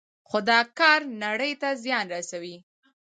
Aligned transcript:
خو 0.29 0.37
دا 0.49 0.59
کار 0.79 0.99
نړۍ 1.23 1.53
ته 1.61 1.69
زیان 1.83 2.05
رسوي. 2.15 2.55